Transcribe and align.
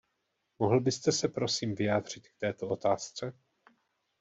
Mohl 0.59 0.79
byste 0.81 1.11
se, 1.11 1.27
prosím, 1.27 1.75
vyjádřit 1.75 2.27
k 2.27 2.37
této 2.39 2.67
otázce? 2.67 3.33